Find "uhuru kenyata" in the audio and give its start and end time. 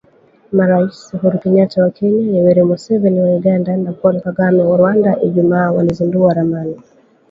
1.13-1.81